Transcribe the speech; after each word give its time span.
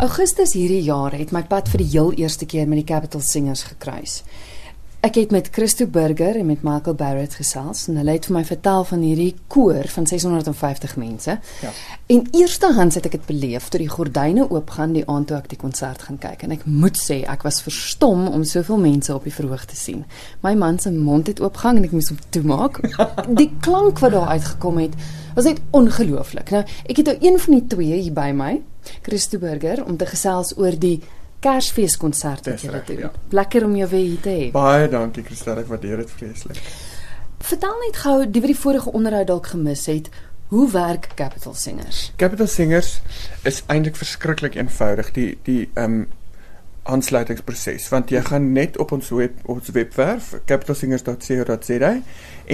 Augustus 0.00 0.54
hierdie 0.56 0.80
jaar 0.80 1.12
het 1.12 1.28
my 1.28 1.42
pad 1.44 1.66
vir 1.68 1.82
die 1.82 1.90
heel 1.90 2.14
eerste 2.16 2.46
keer 2.48 2.64
met 2.68 2.78
die 2.80 2.88
Capital 2.88 3.20
Singers 3.20 3.66
gekruis. 3.68 4.22
Ek 5.04 5.18
het 5.20 5.32
met 5.32 5.50
Christo 5.52 5.84
Burger 5.92 6.38
en 6.40 6.46
met 6.48 6.62
Michael 6.64 6.96
Barrett 6.96 7.36
gesels 7.36 7.82
en 7.88 7.98
hulle 8.00 8.14
het 8.16 8.30
vir 8.30 8.34
my 8.38 8.42
vertel 8.48 8.86
van 8.88 9.04
hierdie 9.04 9.34
koor 9.52 9.84
van 9.92 10.08
650 10.08 10.96
mense. 11.00 11.36
Ja. 11.60 11.74
En 12.16 12.24
eerstehands 12.32 12.96
het 12.96 13.10
ek 13.10 13.18
dit 13.18 13.28
beleef 13.28 13.68
toe 13.68 13.82
die 13.82 13.90
gordyne 13.92 14.48
oopgaan 14.48 14.96
die 14.96 15.04
aand 15.04 15.28
toe 15.28 15.36
ek 15.36 15.52
die 15.52 15.60
konsert 15.60 16.08
gaan 16.08 16.20
kyk 16.24 16.48
en 16.48 16.56
ek 16.56 16.64
moet 16.64 16.96
sê 16.96 17.20
ek 17.28 17.44
was 17.44 17.60
verstom 17.68 18.24
om 18.32 18.48
soveel 18.48 18.80
mense 18.80 19.12
op 19.12 19.28
die 19.28 19.36
verhoog 19.36 19.68
te 19.68 19.76
sien. 19.76 20.06
My 20.40 20.54
man 20.56 20.80
se 20.80 20.92
mond 20.96 21.28
het 21.28 21.44
oopgang 21.44 21.76
en 21.76 21.90
ek 21.90 21.96
moes 21.96 22.08
hom 22.08 22.24
toemaak. 22.32 22.80
Die 23.40 23.50
klank 23.60 24.00
wat 24.00 24.16
daar 24.16 24.32
uitgekom 24.32 24.80
het 24.80 24.96
was 25.36 25.44
net 25.44 25.60
ongelooflik. 25.76 26.56
Nou, 26.56 26.64
ek 26.88 27.04
het 27.04 27.12
nou 27.12 27.16
een 27.20 27.36
van 27.40 27.54
die 27.58 27.66
twee 27.68 28.00
hier 28.00 28.14
by 28.16 28.30
my, 28.36 28.54
Christo 29.02 29.38
Burger, 29.38 29.84
om 29.84 29.96
te 29.96 30.06
gesels 30.06 30.54
oor 30.58 30.76
die 30.78 31.00
Kersfeeskonsert 31.40 32.46
wat 32.50 32.62
jy 32.62 32.70
reg, 32.70 32.86
doen. 32.86 32.98
ja. 33.06 33.10
Lekker 33.32 33.64
om 33.64 33.76
jou 33.76 33.88
weer 33.88 34.06
hier 34.06 34.20
te 34.20 34.32
hê. 34.34 34.48
Baie 34.52 34.88
dankie 34.92 35.24
Christel, 35.24 35.62
ek 35.62 35.70
waardeer 35.70 36.02
dit 36.02 36.10
vreeslik. 36.12 36.60
Vertel 37.40 37.78
net 37.86 37.96
gou, 38.02 38.16
die 38.26 38.42
wat 38.44 38.52
die 38.52 38.58
vorige 38.60 38.92
onderhoud 38.92 39.30
dalk 39.30 39.46
gemis 39.54 39.86
het, 39.88 40.10
hoe 40.50 40.66
werk 40.70 41.12
Capital 41.16 41.54
Singers? 41.54 42.10
Capital 42.20 42.46
Singers 42.50 42.98
is 43.48 43.62
eintlik 43.70 43.96
verskriklik 43.96 44.58
eenvoudig 44.58 45.12
die 45.16 45.28
die 45.46 45.62
ehm 45.74 46.00
um, 46.02 46.08
aansluitingsproses 46.90 47.86
want 47.92 48.10
jy 48.10 48.22
gaan 48.24 48.52
net 48.56 48.78
op 48.80 48.92
ons 48.96 49.10
web 49.14 49.36
ons 49.52 49.68
webwerf 49.76 50.30
capitalsingers.co.za 50.48 51.90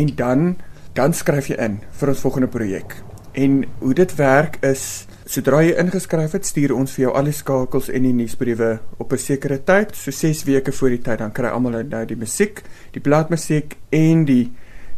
en 0.01 0.11
dan 0.19 0.57
dan 0.99 1.15
skryf 1.15 1.51
jy 1.53 1.57
in 1.63 1.79
vir 2.01 2.13
ons 2.13 2.23
volgende 2.25 2.49
projek. 2.49 2.97
En 3.37 3.65
hoe 3.79 3.95
dit 3.95 4.15
werk 4.17 4.57
is 4.65 5.07
sodra 5.27 5.63
jy 5.63 5.75
ingeskryf 5.81 6.37
het, 6.37 6.47
stuur 6.47 6.75
ons 6.77 6.93
vir 6.97 7.07
jou 7.07 7.15
al 7.19 7.31
die 7.31 7.35
skakels 7.35 7.89
en 7.91 8.07
die 8.07 8.15
nuusbriewe 8.15 8.79
op 8.99 9.13
'n 9.13 9.19
sekere 9.19 9.59
tyd, 9.59 9.95
so 9.95 10.11
6 10.11 10.45
weke 10.45 10.73
voor 10.73 10.91
die 10.91 11.03
tyd 11.03 11.19
dan 11.19 11.33
kry 11.33 11.49
almal 11.49 11.83
nou 11.83 12.05
die 12.05 12.17
musiek, 12.17 12.63
die 12.93 13.01
bladmusiek 13.01 13.77
en 13.91 14.25
die 14.25 14.53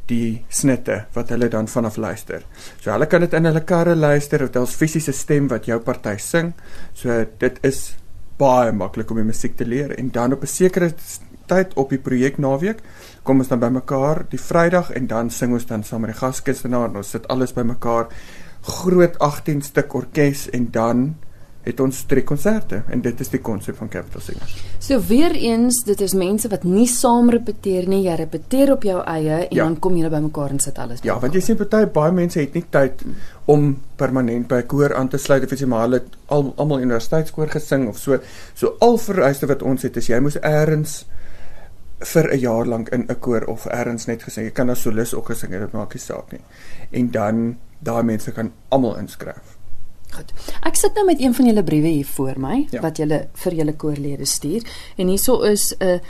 die 0.06 0.42
snitte 0.48 1.06
wat 1.14 1.28
hulle 1.28 1.48
dan 1.48 1.68
vanaf 1.68 1.96
luister. 1.96 2.42
So 2.80 2.90
hulle 2.90 3.06
kan 3.06 3.20
dit 3.20 3.34
in 3.34 3.44
hulle 3.44 3.60
karre 3.60 3.94
luister, 3.94 4.38
dit 4.38 4.56
is 4.56 4.74
fisiese 4.74 5.12
stem 5.12 5.48
wat 5.48 5.66
jou 5.66 5.78
party 5.80 6.16
sing. 6.16 6.54
So 6.94 7.26
dit 7.38 7.58
is 7.62 7.96
baie 8.38 8.72
maklik 8.72 9.10
om 9.10 9.16
die 9.16 9.24
musiek 9.24 9.56
te 9.56 9.66
leer 9.66 9.98
en 9.98 10.10
dan 10.10 10.32
op 10.32 10.42
'n 10.42 10.46
sekere 10.46 10.92
tyd 11.46 11.74
op 11.74 11.90
die 11.90 11.98
projek 11.98 12.38
naweek 12.38 12.82
kom 13.22 13.38
ons 13.38 13.48
dan 13.48 13.60
bymekaar 13.60 14.24
die 14.30 14.40
Vrydag 14.40 14.90
en 14.90 15.06
dan 15.06 15.30
sing 15.30 15.52
ons 15.52 15.66
dan 15.66 15.84
saam 15.84 16.00
met 16.00 16.12
die 16.12 16.20
gaskunstenaar 16.20 16.90
en 16.90 16.96
ons 16.96 17.10
sit 17.10 17.28
alles 17.28 17.52
bymekaar 17.52 18.08
groot 18.68 19.18
18 19.18 19.62
stuk 19.62 19.94
orkes 19.94 20.50
en 20.50 20.68
dan 20.70 21.08
het 21.68 21.80
ons 21.84 21.98
drie 22.08 22.22
konserte 22.24 22.78
en 22.88 23.00
dit 23.04 23.18
is 23.20 23.28
die 23.28 23.40
konsep 23.44 23.76
van 23.76 23.88
Capital 23.92 24.22
Singers. 24.24 24.54
So 24.80 25.00
weer 25.08 25.34
eens, 25.36 25.82
dit 25.84 26.00
is 26.00 26.14
mense 26.16 26.48
wat 26.48 26.62
nie 26.64 26.86
saam 26.88 27.28
repeteer 27.34 27.88
nie, 27.90 28.02
jy 28.06 28.14
repeteer 28.16 28.72
op 28.72 28.86
jou 28.88 29.02
eie 29.04 29.42
en 29.42 29.56
Ja. 29.56 29.64
dan 29.64 29.78
kom 29.78 29.96
julle 29.96 30.08
bymekaar 30.10 30.50
en 30.50 30.60
sit 30.64 30.78
alles. 30.78 31.00
Ja, 31.02 31.18
want 31.20 31.34
jy 31.34 31.40
sien 31.44 31.56
party 31.60 31.84
baie 31.92 32.12
mense 32.12 32.40
het 32.40 32.54
nie 32.54 32.64
tyd 32.70 33.02
om 33.46 33.76
permanent 33.96 34.48
by 34.48 34.62
'n 34.62 34.66
koor 34.66 34.94
aan 34.94 35.08
te 35.08 35.18
sluit 35.18 35.44
of 35.44 35.52
iets 35.52 35.64
maar 35.64 35.80
hulle 35.82 35.94
het 35.98 36.16
al 36.28 36.52
almal 36.56 36.80
universiteitskoor 36.80 37.48
gesing 37.48 37.88
of 37.88 37.98
so. 37.98 38.18
So 38.54 38.76
al 38.80 38.96
vereiste 38.98 39.46
wat 39.46 39.62
ons 39.62 39.82
het 39.82 39.96
is 39.96 40.06
jy 40.06 40.20
moes 40.20 40.36
eers 40.42 41.04
vir 42.00 42.30
'n 42.32 42.38
jaar 42.38 42.66
lank 42.66 42.88
in 42.88 43.06
'n 43.08 43.18
koor 43.20 43.44
of 43.46 43.66
eers 43.66 44.06
net 44.06 44.22
gesing. 44.22 44.46
Jy 44.46 44.52
kan 44.52 44.70
as 44.70 44.82
solis 44.82 45.14
ook 45.14 45.26
gesing 45.26 45.52
het, 45.52 45.60
dit 45.60 45.72
maak 45.72 45.94
nie 45.94 46.00
saak 46.00 46.32
nie. 46.32 46.40
En 46.90 47.10
dan 47.10 47.56
daai 47.82 48.02
mense 48.02 48.32
kan 48.32 48.52
almal 48.68 48.96
inskryf. 48.96 49.56
Goed. 50.10 50.32
Ek 50.62 50.74
sit 50.76 50.94
nou 50.94 51.04
met 51.06 51.20
een 51.20 51.34
van 51.34 51.46
julle 51.46 51.62
briewe 51.64 51.88
hier 51.88 52.06
voor 52.06 52.34
my 52.38 52.66
Ja. 52.70 52.80
wat 52.80 52.96
julle 52.96 53.28
vir 53.34 53.52
julle 53.54 53.72
koorlede 53.76 54.24
stuur 54.24 54.62
en 54.96 55.08
hierso 55.08 55.40
is 55.42 55.74
'n 55.80 56.00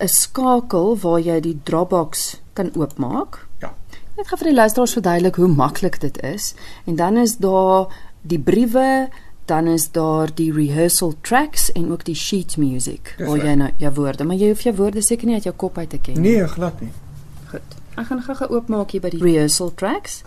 'n 0.00 0.08
skakel 0.08 0.96
waar 0.98 1.20
jy 1.20 1.40
die 1.40 1.60
Dropbox 1.62 2.40
kan 2.52 2.70
oopmaak. 2.76 3.46
Ja. 3.60 3.74
Net 4.16 4.26
gou 4.28 4.38
vir 4.38 4.48
die 4.48 4.54
luisteraars 4.54 4.92
verduidelik 4.92 5.34
hoe 5.36 5.48
maklik 5.48 6.00
dit 6.00 6.22
is. 6.22 6.54
En 6.86 6.96
dan 6.96 7.16
is 7.16 7.36
daar 7.36 7.86
die 8.22 8.38
briewe, 8.38 9.08
dan 9.46 9.66
is 9.66 9.90
daar 9.92 10.30
die 10.34 10.52
rehearsal 10.52 11.14
tracks 11.20 11.72
en 11.72 11.90
ook 11.92 12.04
die 12.04 12.14
sheet 12.14 12.56
music 12.56 13.14
waar 13.18 13.38
jy 13.44 13.54
nou 13.54 13.70
jou 13.78 13.92
woorde, 13.94 14.24
maar 14.24 14.36
jy 14.36 14.48
hoef 14.48 14.62
jou 14.64 14.74
woorde 14.76 15.02
seker 15.02 15.26
nie 15.26 15.34
uit 15.34 15.44
jou 15.44 15.54
kop 15.54 15.78
uit 15.78 15.90
te 15.90 15.98
ken. 15.98 16.20
Nee, 16.20 16.46
glad 16.48 16.80
nie. 16.80 16.90
Goed. 17.50 17.76
Ek 17.94 18.06
gaan 18.06 18.22
gou-gou 18.22 18.48
oopmaak 18.56 18.90
hier 18.90 19.00
by 19.04 19.10
die 19.14 19.20
rehearsal 19.22 19.74
tracks. 19.74 20.22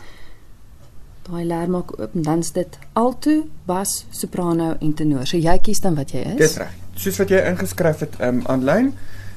Daai 1.27 1.43
leer 1.45 1.67
maak 1.69 1.91
oop 1.99 2.13
en 2.15 2.23
dan's 2.23 2.51
dit 2.55 2.77
alto, 2.93 3.41
bas, 3.67 4.05
soprano 4.11 4.75
en 4.79 4.93
tenor. 4.93 5.25
So 5.27 5.37
jy 5.37 5.57
kies 5.59 5.81
dan 5.83 5.95
wat 5.95 6.11
jy 6.15 6.23
is. 6.35 6.37
Dis 6.39 6.57
reg. 6.61 6.75
Soos 6.95 7.17
wat 7.19 7.29
jy 7.29 7.41
ingeskryf 7.49 7.99
het 8.05 8.15
um 8.23 8.43
aanlyn, 8.47 8.93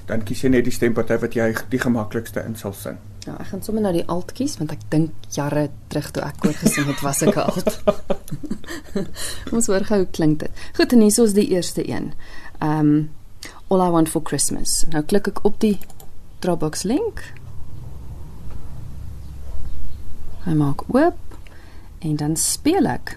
dan 0.07 0.23
kies 0.27 0.45
jy 0.45 0.53
net 0.55 0.65
die 0.65 0.75
stemparty 0.75 1.19
wat 1.23 1.35
jy 1.35 1.51
die 1.71 1.81
gemaklikste 1.83 2.45
in 2.47 2.55
sal 2.57 2.73
sing. 2.73 2.99
Ja, 3.27 3.35
ek 3.37 3.51
gaan 3.51 3.63
sommer 3.63 3.83
nou 3.85 3.93
die 3.93 4.07
alt 4.09 4.31
kies 4.33 4.55
want 4.57 4.73
ek 4.73 4.87
dink 4.89 5.11
jare 5.35 5.67
terug 5.93 6.09
toe 6.15 6.23
ek 6.25 6.39
koor 6.41 6.57
gesing 6.57 6.87
het, 6.89 7.03
was 7.05 7.23
ek 7.23 7.37
'n 7.37 7.43
alt. 7.51 7.81
Ons 9.55 9.71
hoor 9.71 9.85
gou 9.89 10.05
klink 10.13 10.43
dit. 10.45 10.67
Goed, 10.77 10.93
en 10.93 11.05
hier 11.05 11.25
is 11.25 11.35
die 11.37 11.49
eerste 11.49 11.87
een. 11.89 12.13
Um 12.61 13.11
All 13.71 13.81
I 13.87 13.91
Want 13.91 14.09
for 14.09 14.23
Christmas. 14.23 14.85
Nou 14.91 15.05
klik 15.07 15.29
ek 15.31 15.45
op 15.47 15.61
die 15.63 15.79
Dropbox 16.43 16.83
link. 16.83 17.23
Hy 20.43 20.57
maak 20.59 20.83
oop 20.91 21.21
en 22.03 22.17
dan 22.19 22.35
speel 22.41 22.89
ek. 22.91 23.15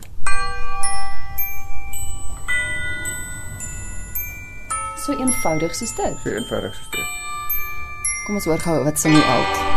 So 5.04 5.18
eenvoudig 5.18 5.74
soos 5.76 5.96
dit. 5.98 6.18
So 6.24 6.32
eenvoudig 6.38 6.78
soos 6.78 6.90
dit. 6.94 7.22
Kom 8.28 8.38
ons 8.40 8.46
hoor 8.52 8.62
gou 8.64 8.84
wat 8.86 9.02
sing 9.02 9.18
die 9.18 9.30
alt. 9.34 9.73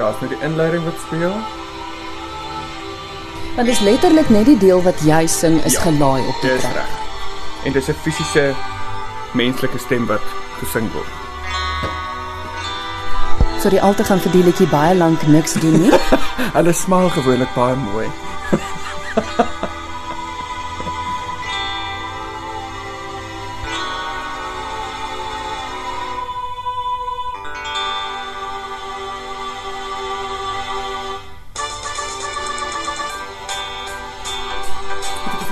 Daar's 0.00 0.20
nou 0.20 0.28
die 0.32 0.40
inleiding 0.40 0.84
wat 0.84 0.94
speel. 1.06 1.32
Want 3.54 3.66
dit 3.66 3.74
is 3.74 3.80
letterlik 3.80 4.28
net 4.28 4.46
die 4.48 4.56
deel 4.58 4.80
wat 4.82 5.00
jy 5.04 5.26
sing 5.28 5.58
is 5.64 5.76
Ja, 5.76 5.80
gelaai 5.80 6.22
op 6.26 6.38
die 6.40 6.54
reg. 6.56 6.94
En 7.64 7.72
dis 7.72 7.88
'n 7.88 7.98
fisiese 8.02 8.54
menslike 9.32 9.78
stem 9.78 10.06
wat 10.06 10.24
gesing 10.60 10.92
word. 10.92 11.12
So 13.60 13.68
die 13.68 13.82
alte 13.82 14.04
gaan 14.04 14.20
vir 14.20 14.32
die 14.32 14.44
liedjie 14.44 14.68
baie 14.68 14.94
lank 14.94 15.26
niks 15.26 15.52
doen 15.52 15.80
nie. 15.80 15.92
Hulle 16.56 16.72
smaal 16.72 17.08
gewoonlik 17.08 17.54
baie 17.54 17.76
mooi. 17.76 18.08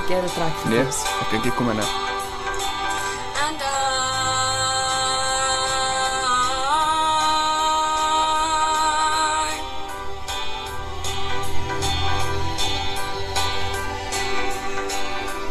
Ek 0.09 0.15
het 0.15 0.23
die 0.23 0.31
verkeerde 0.33 0.53
track 0.53 0.69
Nee, 0.69 0.79
gekies. 0.79 1.01
ek 1.21 1.29
dink 1.31 1.43
jy 1.45 1.51
kom 1.57 1.69
in. 1.69 1.77
nou. 1.77 1.87
And 3.45 3.61
I 3.61 3.69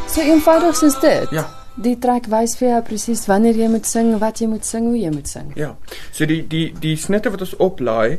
So 0.09 0.21
eenvoudig 0.25 0.77
soos 0.77 0.97
dit. 1.03 1.31
Ja. 1.37 1.45
Die 1.79 1.95
track 2.03 2.27
wys 2.33 2.57
vir 2.59 2.73
jou 2.73 2.79
presies 2.89 3.21
wanneer 3.31 3.55
jy 3.61 3.69
moet 3.71 3.87
sing, 3.87 4.09
wat 4.19 4.41
jy 4.43 4.49
moet 4.51 4.67
sing, 4.67 4.89
hoe 4.91 4.99
jy 4.99 5.13
moet 5.15 5.29
sing. 5.31 5.53
Ja. 5.59 5.75
So 6.17 6.27
die 6.27 6.41
die 6.51 6.73
die 6.83 6.97
snitte 6.99 7.31
wat 7.31 7.45
ons 7.45 7.55
oplaai 7.63 8.17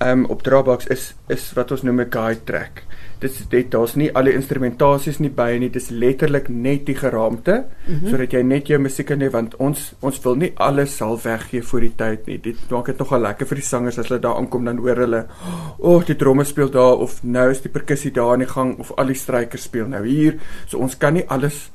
um 0.00 0.24
op 0.24 0.42
Dropbox 0.42 0.86
is 0.86 1.14
is 1.28 1.52
wat 1.52 1.70
ons 1.70 1.82
noem 1.82 2.00
'n 2.00 2.10
guide 2.10 2.44
track. 2.44 2.82
Dit 3.18 3.50
dit 3.50 3.70
daar's 3.70 3.94
nie 3.94 4.14
al 4.14 4.24
die 4.24 4.32
instrumentasies 4.32 5.18
nie 5.18 5.30
by 5.30 5.58
nie. 5.58 5.70
Dis 5.70 5.90
letterlik 5.90 6.48
net 6.48 6.86
die 6.86 6.94
geraamte 6.94 7.64
mm 7.86 7.94
-hmm. 7.94 8.08
sodat 8.08 8.32
jy 8.32 8.42
net 8.42 8.66
jou 8.66 8.78
musiek 8.78 9.06
kan 9.06 9.20
hê 9.20 9.30
want 9.30 9.56
ons 9.56 9.94
ons 10.00 10.20
wil 10.22 10.34
nie 10.34 10.52
alles 10.54 10.96
sal 10.96 11.18
weggee 11.22 11.62
voor 11.62 11.80
die 11.80 11.92
tyd 11.96 12.26
nie. 12.26 12.38
Dit 12.38 12.56
maak 12.70 12.86
dit 12.86 12.98
nogal 12.98 13.20
lekker 13.20 13.46
vir 13.46 13.56
die 13.56 13.64
sangers 13.64 13.98
as 13.98 14.08
hulle 14.08 14.20
daar 14.20 14.36
aankom 14.36 14.64
dan 14.64 14.78
hoor 14.78 14.96
hulle 14.96 15.26
o, 15.78 15.96
oh, 15.96 16.04
die 16.06 16.16
tromme 16.16 16.44
speel 16.44 16.70
daar 16.70 16.96
of 16.96 17.22
nou 17.22 17.50
is 17.50 17.60
die 17.60 17.72
perkussie 17.72 18.10
daar 18.10 18.32
in 18.32 18.40
die 18.40 18.52
gang 18.52 18.78
of 18.78 18.92
al 18.96 19.06
die 19.06 19.14
strykers 19.14 19.62
speel 19.62 19.86
nou 19.86 20.06
hier. 20.06 20.38
So 20.66 20.78
ons 20.78 20.98
kan 20.98 21.14
nie 21.14 21.28
alles 21.28 21.70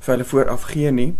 vir 0.00 0.14
hulle 0.14 0.24
vooraf 0.24 0.62
gee 0.62 0.90
nie. 0.90 1.14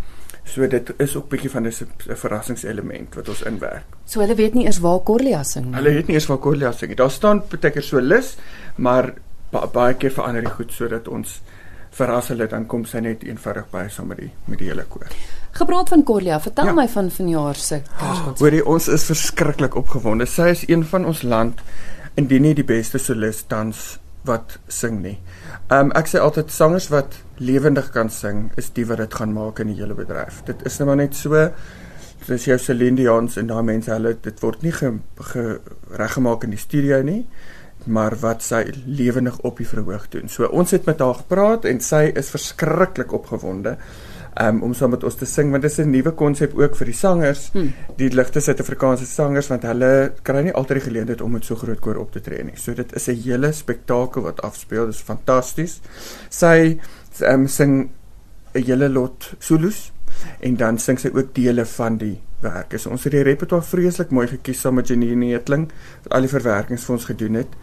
So 0.44 0.66
dit 0.66 0.92
is 0.98 1.16
ook 1.16 1.28
bietjie 1.28 1.50
van 1.50 1.66
'n 1.66 1.72
verrassingselement 2.16 3.14
wat 3.14 3.28
ons 3.28 3.42
inwerk. 3.42 3.84
So 4.04 4.20
hulle 4.20 4.34
weet 4.34 4.54
nie 4.54 4.64
eers 4.66 4.78
waar 4.80 5.00
Corlia 5.02 5.42
sing 5.42 5.66
nie. 5.66 5.74
Hulle 5.74 5.90
het 5.96 6.06
nie 6.06 6.14
eers 6.14 6.26
van 6.26 6.38
Corlia 6.38 6.72
sing 6.72 6.88
nie. 6.88 6.96
Daar 6.96 7.10
staan 7.10 7.42
baie 7.50 7.72
keer 7.72 7.82
so 7.82 8.00
lus, 8.00 8.36
maar 8.76 9.12
ba 9.52 9.66
baie 9.66 9.94
keer 9.94 10.10
verander 10.10 10.42
die 10.42 10.50
goed 10.50 10.72
sodat 10.72 11.08
ons 11.08 11.40
verras 11.90 12.28
hulle 12.28 12.46
dan 12.46 12.66
kom 12.66 12.84
sy 12.84 12.98
net 13.00 13.22
eenvoudig 13.24 13.64
by 13.70 13.88
saam 13.88 14.06
met 14.08 14.18
die 14.18 14.30
met 14.46 14.58
die 14.58 14.68
hele 14.68 14.84
koor. 14.88 15.06
Gepraat 15.52 15.88
van 15.88 16.04
Corlia, 16.04 16.40
vertel 16.40 16.64
Ja. 16.66 16.72
my 16.72 16.88
van 16.88 17.10
vanjaar 17.10 17.54
se 17.54 17.82
Kerskonsert. 17.98 18.38
Hoorie, 18.38 18.66
ons 18.66 18.88
is 18.88 19.04
verskriklik 19.04 19.74
opgewonde. 19.74 20.26
Sy 20.26 20.42
is 20.50 20.68
een 20.68 20.84
van 20.84 21.04
ons 21.04 21.22
land 21.22 21.60
indien 22.16 22.42
nie 22.42 22.54
die 22.54 22.64
beste 22.64 22.98
solis 22.98 23.42
tans 23.46 23.98
wat 24.24 24.58
sing 24.68 25.02
nie. 25.02 25.18
Um 25.70 25.90
ek 25.92 26.06
sê 26.08 26.18
altyd 26.20 26.50
sangers 26.50 26.88
wat 26.88 27.14
lewendig 27.40 27.90
kan 27.90 28.10
sing 28.12 28.50
is 28.60 28.70
die 28.76 28.84
wat 28.88 28.98
dit 28.98 29.14
gaan 29.14 29.32
maak 29.32 29.62
in 29.62 29.72
die 29.72 29.78
hele 29.80 29.94
bedryf. 29.94 30.42
Dit 30.44 30.64
is 30.68 30.78
nou 30.78 30.90
maar 30.90 31.00
net 31.00 31.16
so 31.16 31.48
dis 32.26 32.44
jou 32.44 32.58
Celine 32.60 32.96
Dion's 32.96 33.38
en 33.40 33.48
daai 33.48 33.62
mense 33.64 33.90
hulle 33.90 34.12
dit 34.22 34.42
word 34.44 34.62
nie 34.62 34.72
ge, 34.76 34.92
ge 35.32 35.60
reggemaak 35.96 36.44
in 36.44 36.50
die 36.50 36.60
studio 36.60 37.00
nie 37.02 37.24
maar 37.88 38.12
wat 38.20 38.42
sy 38.44 38.66
lewendig 38.84 39.38
op 39.48 39.56
die 39.56 39.68
verhoog 39.68 40.08
doen. 40.12 40.28
So 40.28 40.44
ons 40.52 40.74
het 40.76 40.84
met 40.84 41.00
haar 41.00 41.22
gepraat 41.22 41.64
en 41.64 41.80
sy 41.80 42.10
is 42.12 42.28
verskriklik 42.28 43.12
opgewonde 43.16 43.76
um, 44.40 44.62
om 44.66 44.74
saam 44.76 44.92
met 44.94 45.04
ons 45.06 45.16
te 45.18 45.28
sing 45.28 45.50
want 45.50 45.64
dit 45.64 45.72
is 45.72 45.78
'n 45.78 45.90
nuwe 45.90 46.12
konsep 46.12 46.54
ook 46.58 46.76
vir 46.76 46.86
die 46.86 46.94
sangers, 46.94 47.50
Hmm. 47.52 47.72
die 47.96 48.10
ligte 48.10 48.40
Suid-Afrikaanse 48.40 49.06
sangers 49.06 49.48
want 49.48 49.62
hulle 49.62 50.12
kry 50.22 50.42
nie 50.42 50.52
altyd 50.52 50.82
die 50.82 50.90
geleentheid 50.90 51.20
om 51.20 51.32
met 51.32 51.44
so 51.44 51.54
groot 51.56 51.80
koor 51.80 51.96
op 51.96 52.12
te 52.12 52.20
tree 52.20 52.44
nie. 52.44 52.56
So 52.56 52.74
dit 52.74 52.92
is 52.92 53.08
'n 53.08 53.22
hele 53.22 53.52
spektakel 53.52 54.22
wat 54.22 54.42
afspeel. 54.42 54.86
Dit 54.86 54.94
is 54.94 55.00
fantasties. 55.00 55.80
Sy 56.28 56.78
um, 57.22 57.46
sing 57.48 57.90
'n 58.54 58.64
hele 58.64 58.88
lot 58.88 59.34
solos 59.38 59.92
en 60.40 60.56
dan 60.56 60.78
sing 60.78 60.98
sy 60.98 61.10
ook 61.14 61.34
dele 61.34 61.64
van 61.64 61.96
die 61.96 62.20
werke. 62.40 62.78
So 62.78 62.90
ons 62.90 63.04
het 63.04 63.12
die 63.12 63.22
repertoire 63.26 63.64
vreeslik 63.64 64.10
mooi 64.10 64.26
gekies 64.30 64.60
saam 64.60 64.74
met 64.80 64.88
Janine 64.88 65.34
Etling 65.36 65.68
wat 66.04 66.12
al 66.16 66.26
die 66.26 66.32
verwerkings 66.32 66.84
vir 66.84 66.96
ons 66.96 67.08
gedoen 67.10 67.34
het 67.34 67.54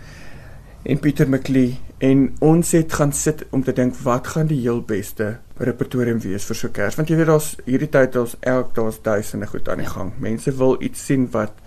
en 0.88 1.00
Pieter 1.04 1.30
McLee 1.30 1.78
en 2.00 2.28
ons 2.46 2.72
het 2.72 2.94
gaan 2.94 3.12
sit 3.12 3.44
om 3.52 3.64
te 3.64 3.74
dink 3.74 3.98
wat 4.06 4.28
gaan 4.36 4.48
die 4.48 4.62
heel 4.62 4.82
beste 4.86 5.38
repertorium 5.58 6.20
wees 6.24 6.46
vir 6.46 6.60
so 6.60 6.70
Kers 6.74 6.98
want 7.00 7.10
jy 7.10 7.18
weet 7.18 7.32
daar's 7.32 7.56
hierdie 7.66 7.90
tyd 7.92 8.14
daar's 8.14 8.38
elk 8.40 8.76
daar's 8.78 9.02
duisende 9.04 9.50
goed 9.50 9.70
aan 9.70 9.82
die 9.82 9.90
gang. 9.90 10.14
Mense 10.22 10.54
wil 10.56 10.78
iets 10.82 11.06
sien 11.10 11.26
wat 11.34 11.58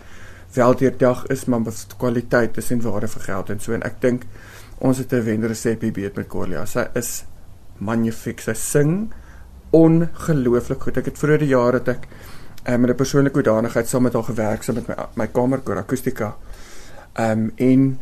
wel 0.55 0.77
deurdag 0.79 1.27
is 1.35 1.45
maar 1.45 1.61
met 1.67 1.97
kwaliteit 1.99 2.57
is 2.59 2.71
en 2.71 2.83
waarde 2.87 3.11
vir 3.11 3.27
geld 3.27 3.51
en 3.51 3.61
so 3.61 3.75
en 3.75 3.85
ek 3.87 4.01
dink 4.01 4.27
ons 4.79 4.99
het 4.99 5.13
'n 5.13 5.25
wenresep 5.25 5.83
hier 5.83 5.93
beet 5.93 6.17
met 6.17 6.29
Corlia. 6.29 6.65
Sy 6.67 6.87
is 6.95 7.25
magnifiek. 7.81 8.41
Sy 8.41 8.55
sing 8.59 9.11
ongelooflik 9.77 10.83
goed. 10.87 11.01
Ek 11.01 11.11
het 11.11 11.19
vroeër 11.21 11.45
die 11.45 11.53
jaar 11.55 11.79
het 11.79 11.89
ek 11.89 12.07
um, 12.69 12.81
met 12.81 12.91
'n 12.91 12.97
persoonlike 12.97 13.35
hoedanigheid 13.35 13.89
saam 13.89 14.03
met 14.03 14.13
haar 14.13 14.29
gewerk 14.29 14.63
saam 14.63 14.75
met 14.75 14.89
my 14.89 14.97
my 15.15 15.27
kamerkoor 15.27 15.79
akustika. 15.79 16.37
Ehm 17.15 17.31
um, 17.39 17.53
en 17.57 17.99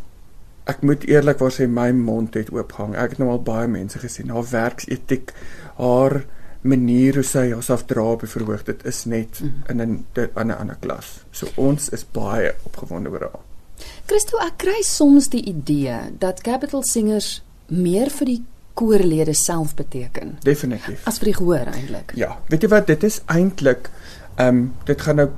ek 0.65 0.83
moet 0.83 1.05
eerlikwaar 1.09 1.53
sê 1.53 1.67
my 1.67 1.91
mond 1.91 2.35
het 2.35 2.51
oopgehang. 2.53 2.97
Ek 2.97 3.11
het 3.11 3.19
nou 3.19 3.31
al 3.31 3.43
baie 3.43 3.69
mense 3.69 3.99
gesien. 3.99 4.31
Haar 4.31 4.51
werksetiek, 4.51 5.33
haar 5.77 6.25
manier 6.61 7.15
hoe 7.15 7.25
sy 7.25 7.51
haarself 7.53 7.85
dra 7.87 8.03
op 8.03 8.21
die 8.21 8.31
verhoog, 8.31 8.65
dit 8.67 8.85
is 8.85 9.05
net 9.05 9.41
in 9.69 9.81
'n 9.81 10.05
in 10.15 10.49
'n 10.49 10.59
ander 10.59 10.77
klas. 10.81 11.25
So 11.31 11.47
ons 11.55 11.89
is 11.89 12.05
baie 12.05 12.55
opgewonde 12.65 13.11
oor 13.11 13.21
haar. 13.21 13.41
Christo, 14.07 14.39
ek 14.39 14.57
kry 14.57 14.83
soms 14.83 15.29
die 15.29 15.45
idee 15.45 15.99
dat 16.19 16.41
Capital 16.41 16.83
Singers 16.83 17.43
meer 17.67 18.11
vir 18.11 18.27
die 18.27 18.43
koorlede 18.79 19.35
self 19.35 19.75
beteken 19.79 20.37
Definitief. 20.47 21.03
as 21.11 21.19
vir 21.19 21.33
die 21.33 21.37
gehoor 21.41 21.71
eintlik. 21.73 22.13
Ja, 22.19 22.37
weet 22.53 22.63
jy 22.63 22.71
wat 22.75 22.87
dit 22.91 23.07
is 23.09 23.21
eintlik 23.27 23.91
ehm 24.39 24.49
um, 24.49 24.75
dit 24.87 25.01
gaan 25.03 25.17
nou 25.19 25.29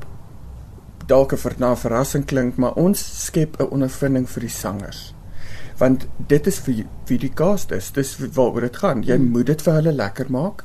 dalk 1.10 1.32
'n 1.32 1.36
ver- 1.36 1.58
na 1.58 1.74
verrassing 1.76 2.24
klink, 2.26 2.56
maar 2.56 2.74
ons 2.76 3.00
skep 3.26 3.56
'n 3.60 3.70
ondervinding 3.70 4.28
vir 4.28 4.40
die 4.40 4.50
sangers. 4.50 5.14
Want 5.78 6.06
dit 6.28 6.46
is 6.46 6.58
vir 6.58 6.84
wie 7.06 7.18
die 7.18 7.32
cast 7.34 7.72
is. 7.72 7.90
Dis 7.90 8.16
waaroor 8.18 8.60
dit 8.60 8.76
gaan. 8.76 9.02
Jy 9.02 9.16
moet 9.16 9.46
dit 9.46 9.62
vir 9.62 9.74
hulle 9.74 9.92
lekker 9.92 10.30
maak. 10.30 10.64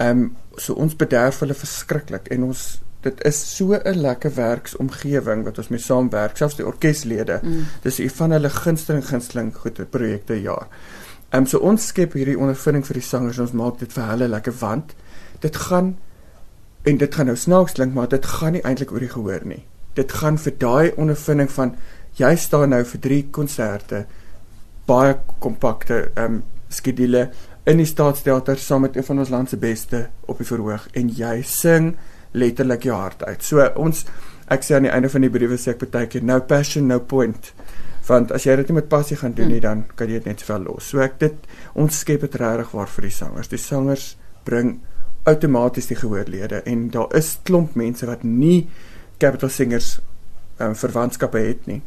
Ehm 0.00 0.18
um, 0.18 0.36
so 0.56 0.74
ons 0.74 0.96
bederf 0.96 1.40
hulle 1.40 1.54
verskriklik 1.54 2.28
en 2.28 2.42
ons 2.42 2.80
dit 3.02 3.24
is 3.24 3.56
so 3.56 3.74
'n 3.74 4.00
lekker 4.00 4.34
werksomgewing 4.34 5.44
wat 5.44 5.58
ons 5.58 5.68
mee 5.68 5.80
saamwerk, 5.80 6.36
selfs 6.36 6.56
die 6.56 6.66
orkeslede. 6.66 7.40
Mm. 7.42 7.66
Dis 7.82 7.98
een 7.98 8.10
van 8.10 8.30
hulle 8.30 8.50
gunsteling 8.50 9.06
gunsteling 9.06 9.54
goeie 9.54 9.84
projekte 9.84 10.40
jaar. 10.42 10.66
Ehm 11.30 11.44
um, 11.44 11.46
so 11.46 11.58
ons 11.60 11.90
skep 11.90 12.14
hierdie 12.16 12.38
ondervinding 12.40 12.86
vir 12.86 13.00
die 13.00 13.04
sangers. 13.04 13.38
Ons 13.42 13.52
maak 13.52 13.80
dit 13.82 13.92
vir 13.92 14.06
hulle 14.08 14.28
lekker 14.32 14.54
want 14.60 14.94
dit 15.42 15.56
gaan 15.68 15.96
en 16.88 16.96
dit 16.96 17.14
gaan 17.14 17.28
nou 17.28 17.36
snaaks 17.36 17.74
klink, 17.76 17.92
maar 17.94 18.08
dit 18.08 18.26
gaan 18.26 18.56
nie 18.56 18.62
eintlik 18.64 18.92
oor 18.92 19.04
die 19.04 19.12
gehoor 19.12 19.44
nie. 19.44 19.64
Dit 19.94 20.12
gaan 20.20 20.38
vir 20.40 20.54
daai 20.58 20.92
ondervinding 20.96 21.50
van 21.52 21.74
jy 22.16 22.32
staan 22.36 22.72
nou 22.72 22.80
vir 22.84 23.00
3 23.04 23.18
konserte 23.30 24.06
baie 24.88 25.18
kompakte 25.38 26.06
ehm 26.14 26.38
um, 26.38 26.42
skedule 26.68 27.30
in 27.68 27.80
die 27.80 27.88
Staatsteater 27.88 28.56
saam 28.60 28.82
met 28.84 28.96
een 28.96 29.04
van 29.04 29.18
ons 29.18 29.30
land 29.32 29.50
se 29.50 29.56
beste 29.56 30.06
op 30.28 30.40
die 30.40 30.48
verhoog 30.48 30.88
en 30.96 31.08
jy 31.12 31.42
sing 31.44 31.94
letterlik 32.32 32.84
jou 32.88 32.96
hart 32.96 33.24
uit. 33.24 33.44
So 33.44 33.64
ons 33.76 34.04
ek 34.48 34.64
sê 34.64 34.76
aan 34.76 34.88
die 34.88 34.92
einde 34.92 35.12
van 35.12 35.24
die 35.24 35.32
briewe 35.32 35.60
sê 35.60 35.74
ek 35.74 35.84
baie 35.84 36.08
keer 36.08 36.24
no 36.24 36.40
passion 36.40 36.88
no 36.88 37.00
point 37.00 37.52
want 38.08 38.32
as 38.32 38.46
jy 38.46 38.56
dit 38.56 38.68
nie 38.70 38.78
met 38.80 38.88
passie 38.88 39.16
gaan 39.16 39.34
doen 39.36 39.50
nie 39.52 39.60
dan 39.60 39.84
kan 39.94 40.08
jy 40.08 40.20
dit 40.20 40.26
net 40.30 40.40
soveel 40.40 40.64
los. 40.70 40.90
So 40.90 41.00
ek 41.04 41.18
dit 41.20 41.48
ons 41.74 42.00
skep 42.04 42.20
dit 42.24 42.34
regtig 42.40 42.72
waar 42.74 42.88
vir 42.88 43.08
die 43.08 43.14
sangers. 43.14 43.48
Die 43.52 43.60
sangers 43.60 44.16
bring 44.44 44.78
outomaties 45.28 45.90
die 45.90 45.98
gehoorlede 45.98 46.62
en 46.64 46.88
daar 46.94 47.12
is 47.16 47.36
klomp 47.44 47.76
mense 47.76 48.06
wat 48.08 48.24
nie 48.24 48.68
capital 49.20 49.50
singers 49.52 49.98
um, 50.58 50.74
verwantskappe 50.78 51.42
het 51.42 51.66
nie 51.68 51.82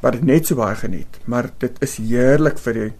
wat 0.00 0.16
dit 0.16 0.24
net 0.26 0.48
so 0.48 0.58
baie 0.58 0.74
geniet 0.80 1.20
maar 1.30 1.50
dit 1.62 1.76
is 1.84 1.98
heerlik 2.00 2.58
vir 2.64 2.78
die 2.78 2.90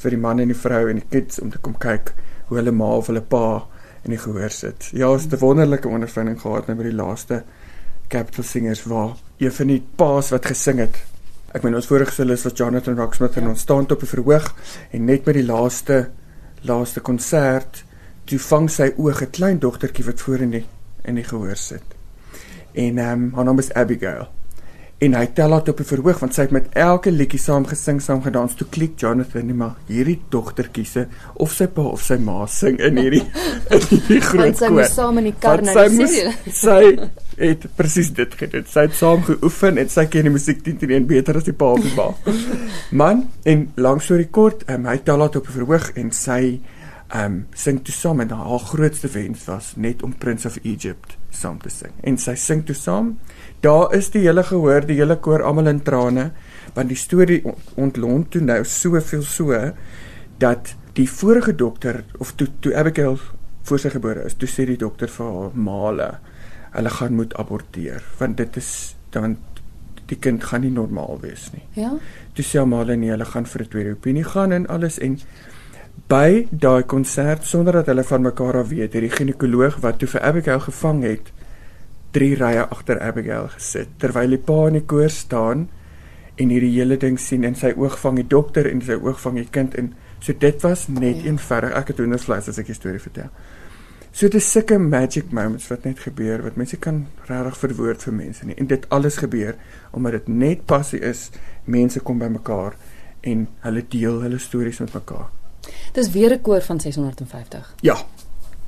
vir 0.00 0.14
die 0.14 0.20
man 0.20 0.40
en 0.40 0.52
die 0.52 0.58
vrou 0.58 0.86
en 0.88 1.00
die 1.02 1.08
kids 1.10 1.40
om 1.42 1.50
te 1.52 1.60
kom 1.60 1.76
kyk 1.82 2.14
hoe 2.48 2.60
hulle 2.60 2.72
ma 2.72 2.92
of 3.00 3.10
hulle 3.10 3.24
pa 3.24 3.66
in 4.06 4.14
die 4.14 4.22
gehoor 4.22 4.52
sit. 4.54 4.90
Ja, 4.94 5.10
ons 5.10 5.24
het 5.26 5.32
'n 5.34 5.42
wonderlike 5.42 5.88
ondervinding 5.88 6.40
gehad 6.40 6.66
nou 6.66 6.76
by 6.76 6.84
die 6.84 6.94
laaste 7.02 7.42
Capital 8.08 8.44
Singers 8.44 8.84
waar 8.84 9.16
een 9.38 9.52
van 9.52 9.66
die 9.66 9.82
paas 9.96 10.30
wat 10.30 10.46
gesing 10.46 10.78
het. 10.78 10.96
Ek 11.56 11.64
meen 11.64 11.76
ons 11.78 11.88
vorige 11.88 12.12
solis 12.12 12.44
was 12.44 12.56
Jonathan 12.58 12.98
Rocksmith 12.98 13.36
en 13.40 13.46
Ja. 13.46 13.48
ons 13.54 13.60
staan 13.64 13.86
op 13.90 14.00
die 14.02 14.08
verhoog 14.10 14.50
en 14.92 15.04
net 15.08 15.24
by 15.24 15.32
die 15.32 15.46
laaste 15.46 16.08
laaste 16.66 17.00
konsert 17.00 17.84
toe 18.26 18.38
vang 18.38 18.68
sy 18.70 18.90
oog 18.98 19.22
'n 19.22 19.30
klein 19.30 19.58
dogtertjie 19.58 20.04
wat 20.04 20.20
voor 20.20 20.40
in 20.42 20.50
die 20.50 20.64
in 21.04 21.14
die 21.14 21.24
gehoor 21.24 21.56
sit. 21.56 21.84
En 22.74 22.98
ehm 22.98 23.12
um, 23.12 23.32
haar 23.34 23.44
naam 23.44 23.58
is 23.58 23.72
Abigail. 23.72 24.26
En 24.98 25.14
hy 25.14 25.26
tel 25.34 25.50
haar 25.52 25.68
op 25.68 25.76
die 25.76 25.84
verhoog 25.86 26.18
want 26.20 26.34
sy 26.34 26.42
het 26.42 26.50
met 26.50 26.66
elke 26.72 27.10
liedjie 27.10 27.38
saam 27.38 27.66
gesing, 27.66 28.00
saam 28.02 28.22
gedans. 28.22 28.54
Toe 28.54 28.66
klik 28.70 28.98
Jonathan 29.00 29.46
nie 29.46 29.54
maar 29.54 29.76
hierdie 29.88 30.20
dogtertjie 30.30 30.84
se 30.84 31.06
of 31.34 31.52
sy 31.52 31.66
pa 31.66 31.82
of 31.82 32.02
sy 32.02 32.16
ma 32.16 32.46
sing 32.46 32.78
in 32.80 32.96
hierdie 32.96 33.22
in 33.70 33.80
hierdie 33.80 34.20
groot 34.28 34.44
Want 34.44 34.56
sy 34.58 34.66
koor. 34.66 34.74
moes 34.76 34.94
saam 34.94 35.18
in 35.18 35.24
die 35.24 35.34
kar 35.38 35.62
na 35.62 35.72
die 35.88 36.06
studio. 36.06 36.32
Sy 36.52 36.98
het 37.36 37.66
presies 37.76 38.12
dit 38.16 38.34
gedoen. 38.40 38.64
Sy 38.68 38.86
het 38.86 38.96
saam 38.96 39.22
geoefen 39.26 39.78
en 39.80 39.90
sy 39.92 40.06
ken 40.10 40.28
die 40.28 40.32
musiek 40.32 40.62
10 40.64 40.80
teen 40.80 40.94
1 41.02 41.08
beter 41.10 41.36
as 41.36 41.44
die 41.48 41.56
pa 41.56 41.72
of 41.76 41.84
die 41.84 41.92
ma. 41.96 42.08
Man, 43.00 43.26
en 43.44 43.68
lank 43.76 44.02
storie 44.02 44.30
kort, 44.32 44.64
um, 44.72 44.88
hy 44.88 44.96
tel 45.04 45.24
haar 45.24 45.36
op 45.40 45.52
verhoog 45.52 45.92
en 46.00 46.12
sy 46.16 46.58
um 47.14 47.44
sing 47.54 47.78
toe 47.86 47.94
saam 47.94 48.20
en 48.24 48.32
haar 48.34 48.62
grootste 48.66 49.06
wens 49.14 49.44
was 49.46 49.74
net 49.76 50.02
om 50.02 50.14
Prince 50.18 50.48
of 50.48 50.56
Egypt 50.64 51.14
saam 51.30 51.60
te 51.62 51.70
sing. 51.70 51.92
En 52.02 52.16
sy 52.18 52.34
sing 52.40 52.64
toe 52.66 52.74
saam. 52.74 53.12
Daar 53.62 53.94
is 53.94 54.10
die 54.10 54.24
hele 54.24 54.42
gehoor, 54.42 54.86
die 54.88 54.98
hele 54.98 55.16
koor 55.22 55.44
almal 55.46 55.70
in 55.70 55.82
trane 55.86 56.32
want 56.74 56.90
die 56.90 56.98
storie 56.98 57.40
on- 57.44 57.56
ontlont 57.76 58.30
toe 58.34 58.42
nou 58.42 58.58
soveel 58.64 59.22
so 59.22 59.54
dat 60.38 60.74
die 60.98 61.06
vorige 61.08 61.54
dokter 61.54 62.02
of 62.18 62.34
toe 62.36 62.48
toe 62.60 62.74
Abigail 62.76 63.18
voor 63.66 63.78
sy 63.78 63.90
gebore 63.90 64.26
is, 64.26 64.34
toe 64.34 64.48
sê 64.48 64.66
die 64.66 64.76
dokter 64.76 65.08
vir 65.08 65.26
haar 65.26 65.54
male 65.54 66.10
hulle 66.76 66.92
gaan 66.92 67.14
moet 67.18 67.34
aborteer 67.40 68.04
want 68.20 68.36
dit 68.36 68.56
is 68.60 68.70
dan 69.14 69.36
die 70.06 70.18
kind 70.22 70.44
gaan 70.44 70.62
nie 70.62 70.70
normaal 70.70 71.18
wees 71.22 71.48
nie. 71.52 71.64
Ja. 71.74 71.94
Toe 72.36 72.44
sê 72.46 72.62
male 72.68 72.94
nee, 72.96 73.10
hulle 73.10 73.24
gaan 73.26 73.46
vir 73.46 73.62
'n 73.62 73.68
tweede 73.68 73.92
opinie 73.96 74.24
gaan 74.24 74.52
en 74.52 74.66
alles 74.66 74.98
en 74.98 75.18
by 76.08 76.46
daai 76.50 76.82
konsert 76.86 77.44
sonder 77.44 77.72
dat 77.72 77.86
hulle 77.86 78.04
van 78.04 78.22
mekaar 78.22 78.56
af 78.60 78.68
weet, 78.68 78.92
het 78.92 79.02
die 79.02 79.10
ginekoloog 79.10 79.80
wat 79.82 79.98
toe 79.98 80.08
vir 80.08 80.20
Abigail 80.22 80.60
gevang 80.60 81.02
het, 81.02 81.32
drie 82.12 82.34
rye 82.36 82.62
agter 82.70 83.00
Abigail 83.00 83.48
gesit 83.48 83.88
terwyl 83.98 84.30
die 84.30 84.38
pa 84.38 84.66
in 84.68 84.78
die 84.78 84.86
koor 84.86 85.10
staan 85.10 85.68
en 86.36 86.48
hierdie 86.52 86.72
hele 86.78 86.96
ding 86.96 87.18
sien 87.20 87.44
en 87.44 87.54
sy 87.54 87.72
oog 87.76 87.98
vang 87.98 88.16
die 88.16 88.28
dokter 88.28 88.68
en 88.70 88.80
sy 88.84 88.92
oog 89.00 89.20
vang 89.20 89.36
die 89.40 89.48
kind 89.50 89.74
en 89.74 89.94
so 90.20 90.32
dit 90.32 90.62
was 90.62 90.88
net 90.88 91.16
Ja. 91.16 91.30
eenvoudig 91.30 91.72
ek 91.76 91.88
het 91.88 91.98
hoendervleis 91.98 92.48
as 92.48 92.58
ek 92.58 92.66
die 92.66 92.74
storie 92.74 93.00
vertel. 93.00 93.30
So 94.16 94.30
dis 94.32 94.46
sulke 94.48 94.78
magic 94.80 95.28
moments 95.28 95.66
wat 95.68 95.82
net 95.84 95.98
gebeur 96.00 96.40
wat 96.40 96.54
mense 96.56 96.78
kan 96.80 97.02
regtig 97.28 97.56
verwoord 97.60 98.04
vir 98.06 98.14
mense 98.16 98.46
nie 98.48 98.54
en 98.56 98.68
dit 98.70 98.84
alles 98.96 99.18
gebeur 99.20 99.58
omdat 99.92 100.14
dit 100.16 100.28
net 100.42 100.62
passie 100.64 101.02
is 101.04 101.26
mense 101.64 102.00
kom 102.00 102.22
bymekaar 102.22 102.78
en 103.28 103.42
hulle 103.66 103.82
deel 103.92 104.22
hulle 104.22 104.38
stories 104.40 104.80
met 104.80 104.94
mekaar. 104.96 105.26
Dis 105.92 106.08
weer 106.14 106.32
'n 106.32 106.40
koor 106.40 106.62
van 106.64 106.80
650. 106.80 107.74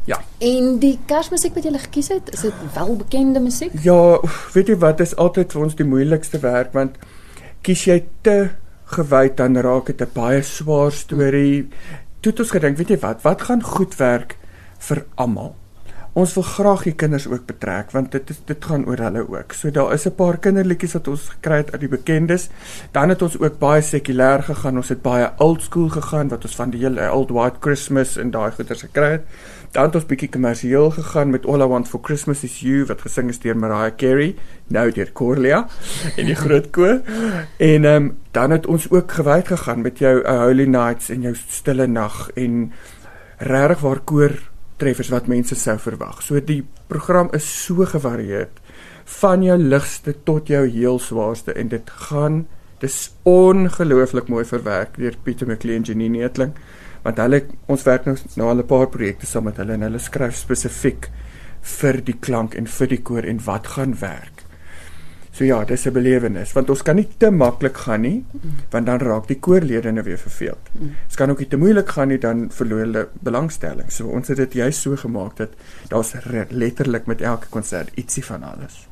Ja. 0.05 0.21
En 0.39 0.79
die 0.79 0.99
Kersmusiek 1.07 1.55
wat 1.55 1.65
jy 1.65 1.71
gele 1.71 1.79
gekies 1.79 2.09
het, 2.09 2.33
is 2.33 2.41
dit 2.41 2.55
welbekende 2.75 3.41
musiek? 3.41 3.73
Ja, 3.83 4.21
weet 4.53 4.69
jy 4.69 4.77
wat 4.77 5.01
is 5.01 5.17
altyd 5.17 5.53
vir 5.53 5.63
ons 5.63 5.75
die 5.75 5.85
moeilikste 5.85 6.39
werk 6.39 6.73
want 6.73 6.97
kies 7.63 7.85
jy 7.85 8.05
te 8.21 8.51
gewyd 8.85 9.37
dan 9.37 9.57
raak 9.57 9.87
dit 9.87 10.01
'n 10.01 10.13
baie 10.13 10.43
swaar 10.43 10.93
storie. 10.93 11.69
Toe 12.21 12.33
het 12.33 12.41
ons 12.41 12.51
gedink, 12.51 12.77
weet 12.77 12.89
jy 12.89 12.99
wat, 12.99 13.23
wat 13.23 13.43
gaan 13.43 13.63
goed 13.63 13.97
werk 13.97 14.38
vir 14.79 15.05
almal? 15.15 15.55
ons 16.19 16.33
wil 16.35 16.45
graag 16.47 16.83
die 16.89 16.95
kinders 16.99 17.27
ook 17.31 17.45
betrek 17.47 17.93
want 17.95 18.11
dit 18.15 18.31
is 18.33 18.39
dit 18.49 18.65
gaan 18.71 18.87
oor 18.89 19.01
hulle 19.05 19.23
ook. 19.29 19.53
So 19.55 19.71
daar 19.71 19.93
is 19.95 20.07
'n 20.07 20.15
paar 20.15 20.39
kinderliedjies 20.39 20.93
wat 20.93 21.09
ons 21.09 21.29
gekry 21.29 21.57
het 21.57 21.73
uit 21.73 21.81
die 21.81 21.89
bekendes. 21.89 22.49
Dan 22.93 23.09
het 23.09 23.23
ons 23.23 23.39
ook 23.39 23.59
baie 23.59 23.83
sekulêr 23.83 24.43
gegaan. 24.43 24.77
Ons 24.77 24.89
het 24.89 25.03
baie 25.03 25.31
old 25.39 25.63
school 25.63 25.89
gegaan 25.89 26.29
wat 26.29 26.45
ons 26.45 26.57
van 26.57 26.71
die 26.71 26.81
hele 26.81 27.13
Old 27.13 27.31
White 27.31 27.57
Christmas 27.61 28.17
en 28.17 28.31
daai 28.31 28.51
goeters 28.51 28.83
gekry 28.83 29.11
het. 29.11 29.25
Dan 29.73 29.85
het 29.85 29.95
ons 29.95 30.07
bietjie 30.07 30.29
kommersieel 30.29 30.91
gegaan 30.91 31.31
met 31.31 31.47
All 31.47 31.61
I 31.61 31.67
Want 31.67 31.89
for 31.89 32.01
Christmas 32.03 32.43
is 32.45 32.61
You 32.61 32.85
wat 32.87 33.01
gesing 33.01 33.29
is 33.29 33.39
deur 33.39 33.57
Mariah 33.57 33.97
Carey, 33.97 34.35
nou 34.67 34.91
deur 34.91 35.13
Corlia 35.13 35.69
en 36.17 36.27
die 36.27 36.35
groot 36.35 36.71
koor. 36.71 37.01
En 37.59 37.85
ehm 37.85 37.95
um, 37.95 38.19
dan 38.31 38.51
het 38.51 38.67
ons 38.67 38.91
ook 38.91 39.13
gewyd 39.13 39.47
gegaan 39.47 39.81
met 39.81 39.99
jou 39.99 40.23
uh, 40.23 40.43
Holy 40.43 40.65
Nights 40.65 41.09
en 41.09 41.21
jou 41.21 41.35
Stille 41.49 41.87
Nag 41.87 42.31
en 42.35 42.73
regtig 43.39 43.81
waar 43.81 44.01
koor 44.01 44.33
treffers 44.79 45.11
wat 45.13 45.29
mense 45.31 45.57
sou 45.59 45.77
verwag. 45.83 46.23
So 46.23 46.41
die 46.41 46.63
program 46.89 47.31
is 47.37 47.47
so 47.65 47.87
gevarieerd 47.89 48.63
van 49.21 49.43
jou 49.43 49.57
ligste 49.59 50.15
tot 50.25 50.49
jou 50.53 50.65
heel 50.69 50.99
swaarste 51.01 51.55
en 51.57 51.69
dit 51.73 51.91
gaan 52.09 52.47
dis 52.83 52.99
ongelooflik 53.27 54.29
mooi 54.31 54.45
verwerk 54.47 54.99
deur 55.01 55.17
Pieter 55.25 55.49
McLean 55.49 55.87
Janine 55.89 56.23
Etling 56.27 56.53
want 57.03 57.21
hulle 57.23 57.43
ons 57.73 57.87
werk 57.87 58.07
nou 58.07 58.17
nou 58.37 58.51
al 58.51 58.63
'n 58.63 58.67
paar 58.67 58.89
projekte 58.89 59.27
saam 59.27 59.45
met 59.45 59.57
hulle 59.57 59.75
en 59.75 59.87
hulle 59.87 59.99
skryf 59.99 60.37
spesifiek 60.37 61.11
vir 61.63 62.01
die 62.05 62.19
klank 62.21 62.55
en 62.55 62.67
vir 62.67 62.89
die 62.89 63.03
koor 63.03 63.25
en 63.25 63.41
wat 63.45 63.67
gaan 63.67 63.95
werk. 64.01 64.38
So 65.39 65.45
ja, 65.47 65.65
dis 65.65 65.87
'n 65.87 65.93
belewenis 65.93 66.53
want 66.53 66.71
ons 66.71 66.83
kan 66.83 66.97
nie 66.97 67.07
te 67.17 67.31
maklik 67.31 67.77
gaan 67.77 68.01
nie 68.01 68.25
want 68.71 68.87
dan 68.87 68.99
raak 68.99 69.29
die 69.29 69.39
koorlede 69.39 69.93
nou 69.93 70.05
weer 70.05 70.19
verveeld. 70.19 70.71
Dit 71.07 71.17
kan 71.17 71.31
ook 71.31 71.39
nie 71.39 71.49
te 71.49 71.57
moeilik 71.57 71.89
gaan 71.89 72.09
nie 72.09 72.19
dan 72.19 72.51
verloor 72.51 72.79
hulle 72.79 73.09
belangstelling. 73.21 73.93
So 73.93 74.09
ons 74.09 74.29
het 74.29 74.37
dit 74.37 74.53
juist 74.53 74.81
so 74.81 74.97
gemaak 74.97 75.37
dat 75.37 75.49
daar's 75.89 76.13
letterlik 76.51 77.07
met 77.07 77.21
elke 77.21 77.47
konsert 77.51 77.91
ietsie 77.95 78.25
van 78.25 78.43
alles. 78.43 78.89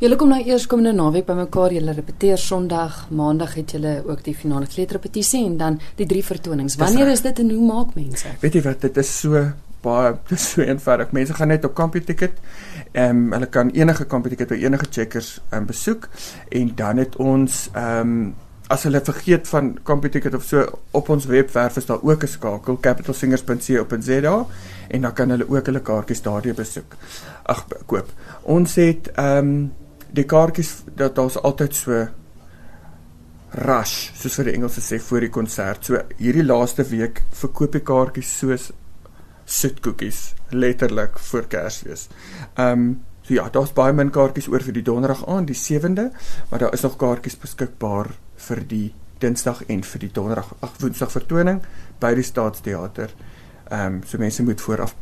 Julle 0.00 0.16
kom 0.16 0.28
nou 0.28 0.40
eers 0.42 0.66
komende 0.66 0.92
naweek 0.92 1.26
bymekaar. 1.26 1.72
Julle 1.72 1.92
repeteer 1.92 2.38
Sondag, 2.38 3.10
Maandag 3.10 3.54
het 3.54 3.70
julle 3.70 4.02
ook 4.06 4.24
die 4.24 4.34
finale 4.34 4.66
kleuterrepetisie 4.66 5.44
en 5.44 5.56
dan 5.56 5.80
die 5.96 6.06
drie 6.06 6.24
vertonings. 6.24 6.76
Wanneer 6.76 7.08
is 7.08 7.20
dit 7.20 7.38
en 7.38 7.50
hoe 7.50 7.66
maak 7.66 7.94
mense? 7.94 8.26
Weet 8.40 8.54
jy 8.54 8.62
wat, 8.62 8.80
dit 8.80 8.96
is 8.96 9.20
so 9.20 9.52
baie 9.82 10.14
dis 10.28 10.44
so 10.50 10.62
eenvoudig. 10.62 11.12
Mense 11.16 11.34
gaan 11.34 11.48
net 11.48 11.64
op 11.64 11.74
CompuTicket. 11.74 12.38
Ehm 12.92 13.24
um, 13.24 13.32
hulle 13.32 13.46
kan 13.46 13.70
enige 13.70 14.06
CompuTicket 14.06 14.48
by 14.48 14.60
enige 14.64 14.86
checkers 14.90 15.40
um, 15.54 15.66
besoek 15.66 16.08
en 16.48 16.72
dan 16.74 16.96
het 16.96 17.16
ons 17.16 17.68
ehm 17.72 18.14
um, 18.14 18.30
as 18.70 18.84
hulle 18.86 19.00
vergeet 19.02 19.48
van 19.50 19.72
CompuTicket 19.82 20.34
of 20.34 20.44
so 20.46 20.62
op 20.94 21.08
ons 21.10 21.26
webwerf 21.26 21.76
is 21.76 21.86
daar 21.86 22.02
ook 22.02 22.22
'n 22.22 22.26
skakel 22.26 22.78
capitalsingers.co.za 22.80 24.46
en 24.88 25.00
dan 25.00 25.12
kan 25.12 25.30
hulle 25.30 25.48
ook 25.48 25.66
hulle 25.66 25.80
kaartjies 25.80 26.22
daardie 26.22 26.54
besoek. 26.54 26.94
Ag 27.42 27.66
koop. 27.86 28.08
Ons 28.42 28.74
het 28.74 29.10
ehm 29.14 29.36
um, 29.38 29.72
die 30.10 30.24
kaartjies 30.24 30.82
dat 30.94 31.14
daar's 31.14 31.36
altyd 31.38 31.74
so 31.74 32.06
rush 33.50 34.10
soos 34.14 34.34
vir 34.38 34.44
die 34.44 34.54
Engelse 34.54 34.80
sê 34.80 35.00
voor 35.02 35.20
die 35.20 35.30
konsert. 35.30 35.84
So 35.84 35.98
hierdie 36.18 36.44
laaste 36.44 36.86
week 36.90 37.22
verkoop 37.42 37.72
die 37.72 37.82
kaartjies 37.82 38.38
soos 38.38 38.70
soetkoekies 39.50 40.34
letterlik 40.54 41.18
voor 41.18 41.46
Kersfees. 41.46 42.08
Ehm 42.54 42.72
um, 42.72 42.90
so 43.22 43.34
ja, 43.34 43.48
daar's 43.52 43.72
baie 43.76 43.92
min 43.92 44.10
kaartjies 44.10 44.48
oor 44.48 44.62
vir 44.64 44.74
die 44.74 44.82
donderdag 44.82 45.26
aand, 45.28 45.50
die 45.50 45.56
7de, 45.58 46.08
maar 46.48 46.62
daar 46.62 46.72
is 46.72 46.82
nog 46.86 46.96
kaartjies 46.96 47.36
beskikbaar 47.38 48.14
vir 48.48 48.62
die 48.66 48.88
Dinsdag 49.20 49.60
en 49.68 49.82
vir 49.84 50.00
die 50.00 50.10
donderdag, 50.16 50.54
ag 50.64 50.78
Woensdag 50.80 51.10
vertoning 51.12 51.60
by 52.00 52.14
die 52.16 52.24
Staatsteater. 52.24 53.12
Ehm 53.70 54.00
um, 54.00 54.02
so 54.06 54.18
mense 54.18 54.42
moet 54.42 54.60
vooraf 54.60 54.94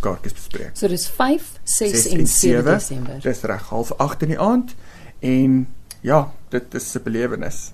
kaartjies 0.00 0.34
bespreek. 0.34 0.72
So 0.74 0.88
dis 0.88 1.06
5, 1.08 1.52
6 1.64 2.06
en 2.14 2.26
7 2.26 2.64
Desember. 2.64 3.20
Dis 3.22 3.42
reg, 3.42 3.68
half 3.68 3.92
8 3.98 4.26
in 4.26 4.34
die 4.34 4.40
aand 4.40 4.74
en 5.20 5.60
ja, 6.00 6.32
dit 6.48 6.74
is 6.74 6.94
'n 6.96 7.02
belewenis. 7.04 7.72